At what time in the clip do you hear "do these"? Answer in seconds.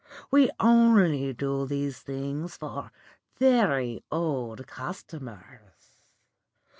1.31-1.99